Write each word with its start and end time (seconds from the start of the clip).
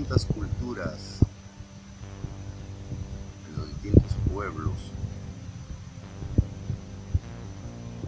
distintas 0.00 0.24
culturas, 0.24 1.18
en 3.48 3.56
los 3.58 3.68
distintos 3.68 4.12
pueblos, 4.32 4.72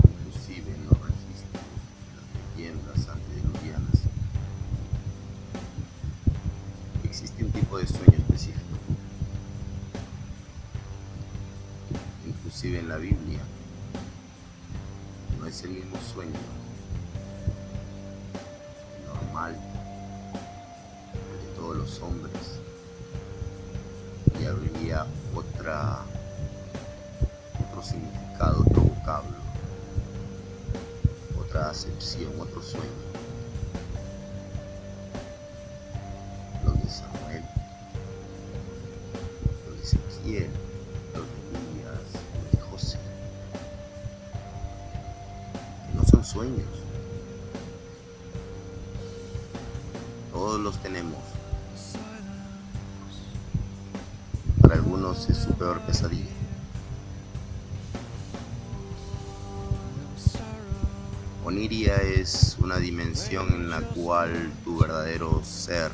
inclusive 0.02 0.74
en 0.74 0.84
los 0.86 0.94
registros, 0.94 1.62
las 2.16 2.56
leyendas 2.56 3.08
antediluvianas, 3.08 4.00
existe 7.04 7.44
un 7.44 7.52
tipo 7.52 7.76
de 7.76 7.86
sueño 7.86 8.16
específico. 8.16 8.78
Inclusive 12.26 12.78
en 12.78 12.88
la 12.88 12.96
Biblia 12.96 13.40
no 15.38 15.46
es 15.46 15.62
el 15.64 15.72
mismo 15.72 15.98
sueño 16.14 16.40
normal 19.06 19.71
los 21.82 22.00
hombres 22.00 22.60
y 24.40 24.44
habría 24.44 25.04
otra 25.34 25.98
otro 27.68 27.82
significado, 27.82 28.60
otro 28.60 28.82
vocablo, 28.82 29.36
otra 31.40 31.70
acepción, 31.70 32.40
otro 32.40 32.62
sueño. 32.62 32.86
Los 36.64 36.84
de 36.84 36.88
Samuel, 36.88 37.42
los 39.66 39.76
de 39.76 39.82
Ezequiel, 39.82 40.50
los 41.14 41.26
de 41.26 41.58
Elías, 41.58 42.00
los 42.44 42.52
de 42.52 42.60
José, 42.70 42.98
que 45.88 45.98
no 45.98 46.04
son 46.04 46.24
sueños. 46.24 46.68
Todos 50.30 50.60
los 50.60 50.78
tenemos. 50.80 51.31
Para 54.72 54.84
algunos 54.84 55.28
es 55.28 55.36
su 55.36 55.52
peor 55.52 55.82
pesadilla. 55.82 56.30
Oniria 61.44 61.96
es 61.96 62.56
una 62.58 62.78
dimensión 62.78 63.52
en 63.52 63.68
la 63.68 63.82
cual 63.82 64.50
tu 64.64 64.78
verdadero 64.78 65.44
ser 65.44 65.92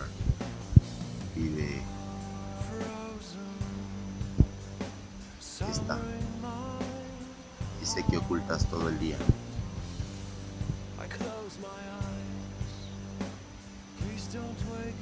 vive. 1.35 1.83
Está. 5.69 5.98
Sé 7.83 8.05
que 8.09 8.19
ocultas 8.19 8.65
todo 8.70 8.89
el 8.91 8.98
día. 9.01 9.17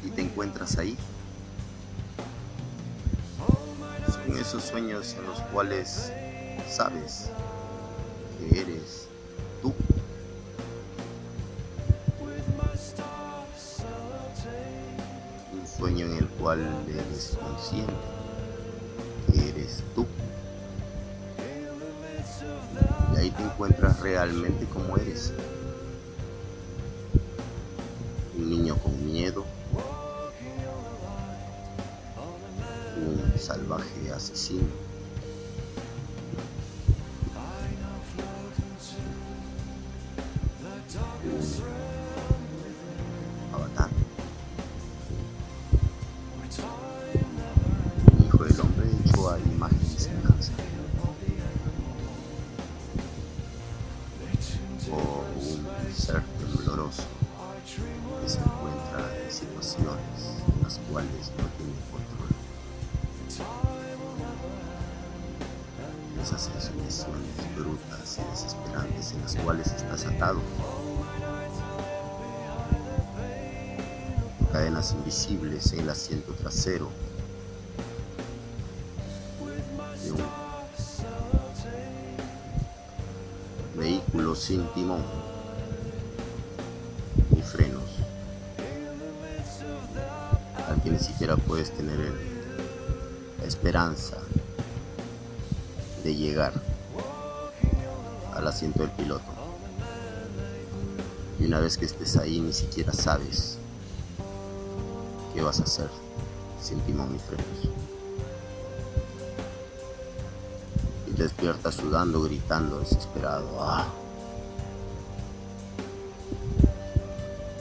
Y 0.03 0.11
te 0.13 0.23
encuentras 0.23 0.79
ahí. 0.79 0.97
Esos 4.47 4.63
sueños 4.63 5.17
en 5.19 5.27
los 5.27 5.41
cuales 5.53 6.13
sabes 6.69 7.31
que 8.39 8.61
eres 8.61 9.09
tú. 9.61 9.75
Un 15.53 15.67
sueño 15.67 16.07
en 16.07 16.19
el 16.19 16.29
cual 16.29 16.61
eres 16.89 17.37
consciente 17.43 17.93
que 19.33 19.49
eres 19.49 19.83
tú. 19.97 20.07
Y 23.15 23.19
ahí 23.19 23.31
te 23.33 23.43
encuentras 23.43 23.99
realmente 23.99 24.65
como 24.67 24.97
eres. 24.97 25.33
Un 28.39 28.49
niño 28.49 28.77
con 28.77 29.05
miedo. 29.05 29.45
Salvaje 33.47 34.13
asesino. 34.13 34.67
Avatar. 43.55 43.91
Hijo 48.25 48.45
del 48.45 48.61
hombre 48.61 48.87
hecho 49.05 49.31
a 49.31 49.39
imagen 49.39 49.79
y 49.81 50.01
semejanza. 50.01 50.53
O 54.91 55.25
un 55.39 55.95
ser 55.95 56.23
tembloroso 56.41 57.05
que 58.23 58.29
se 58.29 58.39
encuentra 58.39 59.23
en 59.25 59.31
situaciones 59.31 60.19
en 60.53 60.63
las 60.65 60.79
cuales 60.91 61.31
no 61.39 61.45
tiene 61.57 61.75
control. 61.93 62.36
Esas 66.23 66.43
situaciones 66.43 67.07
brutas 67.57 68.19
y 68.19 68.31
desesperantes 68.31 69.13
en 69.13 69.23
las 69.23 69.37
cuales 69.37 69.69
estás 69.73 70.07
atado. 70.07 70.41
Cadenas 74.53 74.93
invisibles 74.93 75.73
en 75.73 75.81
el 75.81 75.91
asiento 75.91 76.33
trasero 76.33 76.89
de 80.03 80.13
un 80.13 80.19
vehículo 83.77 84.35
sin 84.35 84.67
timón 84.73 85.03
ni 87.31 87.43
frenos, 87.43 87.83
al 90.69 90.83
que 90.83 90.91
ni 90.91 90.99
siquiera 90.99 91.37
puedes 91.37 91.71
tener 91.77 92.01
el- 92.01 92.36
esperanza 93.47 94.17
de 96.03 96.15
llegar 96.15 96.53
al 98.35 98.47
asiento 98.47 98.81
del 98.81 98.91
piloto. 98.91 99.25
Y 101.39 101.47
una 101.47 101.61
vez 101.61 101.77
que 101.79 101.85
estés 101.85 102.17
ahí 102.17 102.41
ni 102.41 102.53
siquiera 102.53 102.93
sabes 102.93 103.59
qué 105.35 105.43
vas 105.43 105.61
a 105.61 105.65
hacer 105.65 105.89
sin 106.61 106.81
timón 106.81 107.13
ni 107.13 107.19
frenos. 107.19 107.47
Y 111.07 111.13
despiertas 111.13 111.75
sudando, 111.75 112.23
gritando, 112.23 112.81
desesperado. 112.81 113.47
¡Ah! 113.61 113.87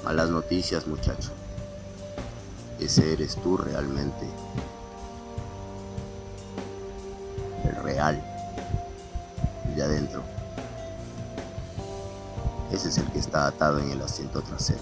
Malas 0.04 0.30
noticias, 0.30 0.88
muchacho. 0.88 1.32
Ese 2.80 3.14
eres 3.14 3.36
tú 3.36 3.58
realmente. 3.58 4.28
El 7.68 7.76
real. 7.84 8.24
El 9.68 9.76
de 9.76 9.84
adentro. 9.84 10.24
Ese 12.72 12.90
es 12.90 12.98
el 12.98 13.06
que 13.12 13.20
está 13.20 13.48
atado 13.48 13.80
en 13.80 13.92
el 13.92 14.02
asiento 14.02 14.42
trasero. 14.42 14.82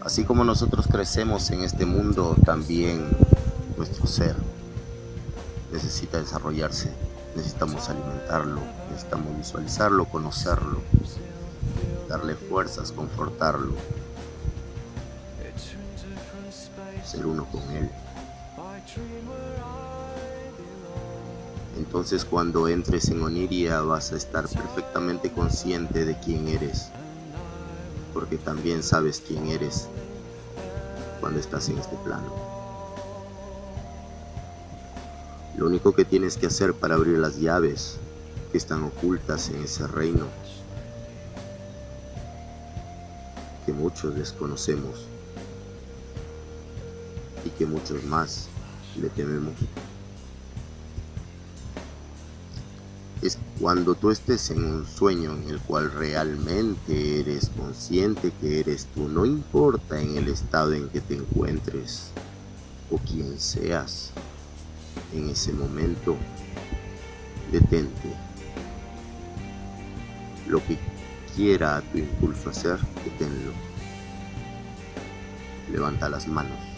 Así 0.00 0.24
como 0.24 0.44
nosotros 0.44 0.86
crecemos 0.86 1.50
en 1.50 1.62
este 1.62 1.86
mundo, 1.86 2.36
también 2.44 3.08
nuestro 3.76 4.06
ser 4.06 4.36
necesita 5.72 6.18
desarrollarse. 6.18 6.92
Necesitamos 7.34 7.88
alimentarlo, 7.88 8.60
necesitamos 8.90 9.36
visualizarlo, 9.36 10.04
conocerlo, 10.04 10.80
darle 12.08 12.34
fuerzas, 12.34 12.92
confortarlo, 12.92 13.72
uno 17.22 17.46
con 17.50 17.62
él. 17.70 17.90
Entonces 21.76 22.24
cuando 22.24 22.68
entres 22.68 23.08
en 23.08 23.22
Oniria 23.22 23.80
vas 23.82 24.12
a 24.12 24.16
estar 24.16 24.48
perfectamente 24.48 25.30
consciente 25.32 26.04
de 26.04 26.18
quién 26.18 26.48
eres, 26.48 26.88
porque 28.12 28.38
también 28.38 28.82
sabes 28.82 29.22
quién 29.26 29.48
eres 29.48 29.88
cuando 31.20 31.40
estás 31.40 31.68
en 31.68 31.78
este 31.78 31.96
plano. 32.04 32.32
Lo 35.56 35.66
único 35.66 35.94
que 35.94 36.04
tienes 36.04 36.36
que 36.36 36.46
hacer 36.46 36.74
para 36.74 36.94
abrir 36.94 37.18
las 37.18 37.36
llaves 37.36 37.98
que 38.50 38.58
están 38.58 38.82
ocultas 38.84 39.50
en 39.50 39.62
ese 39.62 39.86
reino 39.86 40.26
que 43.66 43.72
muchos 43.72 44.14
desconocemos 44.14 45.06
que 47.58 47.66
muchos 47.66 48.04
más 48.04 48.48
le 49.00 49.08
tememos. 49.10 49.54
Es 53.22 53.38
cuando 53.58 53.94
tú 53.94 54.10
estés 54.10 54.50
en 54.50 54.64
un 54.64 54.86
sueño 54.86 55.34
en 55.34 55.48
el 55.48 55.58
cual 55.60 55.90
realmente 55.92 57.20
eres 57.20 57.50
consciente 57.56 58.32
que 58.40 58.60
eres 58.60 58.86
tú, 58.94 59.08
no 59.08 59.24
importa 59.24 60.00
en 60.00 60.18
el 60.18 60.28
estado 60.28 60.74
en 60.74 60.88
que 60.90 61.00
te 61.00 61.14
encuentres 61.14 62.10
o 62.90 62.98
quien 62.98 63.38
seas 63.40 64.12
en 65.14 65.30
ese 65.30 65.52
momento, 65.52 66.16
detente. 67.50 68.12
Lo 70.48 70.62
que 70.66 70.78
quiera 71.34 71.82
tu 71.92 71.98
impulso 71.98 72.50
hacer, 72.50 72.78
deténlo. 73.04 73.52
Levanta 75.72 76.08
las 76.08 76.28
manos. 76.28 76.73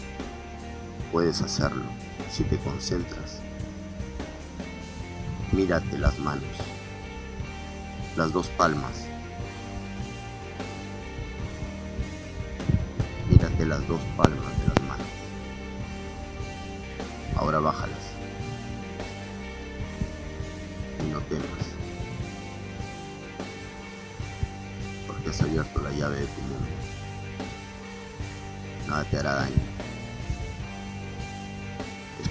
Puedes 1.11 1.41
hacerlo 1.41 1.85
si 2.29 2.43
te 2.43 2.57
concentras. 2.57 3.41
Mírate 5.51 5.97
las 5.97 6.19
manos, 6.19 6.43
las 8.17 8.33
dos 8.33 8.47
palmas. 8.49 9.07
Mírate 13.29 13.65
las 13.65 13.87
dos 13.87 14.01
palmas 14.17 14.59
de 14.59 14.67
las 14.67 14.81
manos. 14.81 15.07
Ahora 17.37 17.59
bájalas. 17.59 18.11
Y 20.99 21.11
no 21.11 21.19
temas. 21.21 21.45
Porque 25.07 25.29
has 25.29 25.41
abierto 25.41 25.81
la 25.81 25.91
llave 25.91 26.19
de 26.19 26.27
tu 26.27 26.41
mundo. 26.41 26.67
Nada 28.87 29.03
te 29.05 29.17
hará 29.17 29.35
daño. 29.35 29.76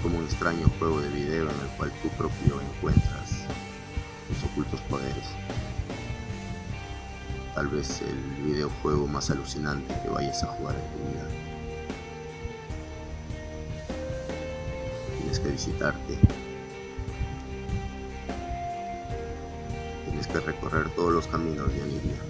Como 0.01 0.19
un 0.19 0.25
extraño 0.25 0.67
juego 0.79 1.01
de 1.01 1.09
video 1.09 1.43
en 1.43 1.59
el 1.59 1.67
cual 1.75 1.91
tú 2.01 2.09
propio 2.09 2.61
encuentras 2.61 3.45
tus 4.27 4.43
ocultos 4.51 4.79
poderes. 4.81 5.25
Tal 7.55 7.67
vez 7.67 8.01
el 8.01 8.43
videojuego 8.45 9.07
más 9.07 9.29
alucinante 9.31 9.93
que 10.03 10.09
vayas 10.09 10.43
a 10.43 10.47
jugar 10.47 10.75
en 10.75 10.81
tu 10.91 10.97
vida. 11.11 11.27
Tienes 15.17 15.39
que 15.39 15.49
visitarte. 15.49 16.19
Tienes 20.05 20.27
que 20.27 20.39
recorrer 20.39 20.89
todos 20.95 21.11
los 21.11 21.27
caminos 21.27 21.73
de 21.73 21.81
Oniria. 21.81 22.21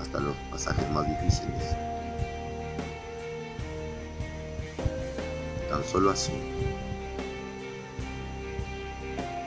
Hasta 0.00 0.20
los 0.20 0.36
pasajes 0.50 0.90
más 0.92 1.06
difíciles. 1.08 1.95
Tan 5.76 5.84
solo 5.84 6.10
así. 6.10 6.32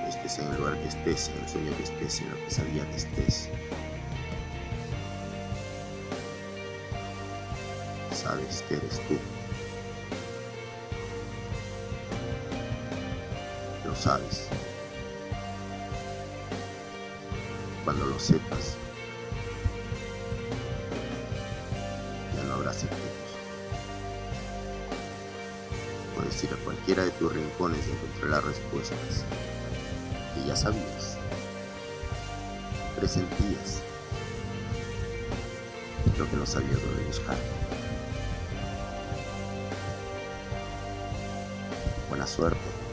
Estés 0.08 0.38
en 0.38 0.48
el 0.50 0.58
lugar 0.58 0.78
que 0.80 0.88
estés, 0.88 1.30
en 1.30 1.40
el 1.40 1.50
sueño 1.50 1.76
que 1.76 1.82
estés, 1.82 2.22
en 2.22 2.30
la 2.30 2.36
pesadilla 2.46 2.88
que 2.92 2.98
estés. 2.98 3.50
Sabes 8.14 8.64
que 8.70 8.76
eres 8.76 9.02
tú. 9.08 9.18
Lo 13.86 13.96
sabes. 13.96 14.50
Cuando 17.84 18.06
lo 18.06 18.20
sepas, 18.20 18.78
Puedes 26.20 26.44
ir 26.44 26.50
a 26.54 26.58
cualquiera 26.66 27.06
de 27.06 27.12
tus 27.12 27.32
rincones 27.32 27.80
y 27.88 27.92
encontrar 27.92 28.30
las 28.30 28.44
respuestas 28.44 29.24
que 30.36 30.46
ya 30.46 30.54
sabías, 30.54 31.18
presentías, 32.98 33.82
lo 36.18 36.30
que 36.30 36.36
no 36.36 36.46
sabías 36.46 36.74
dónde 36.74 37.06
buscar. 37.06 37.38
Buena 42.10 42.28
suerte. 42.28 42.89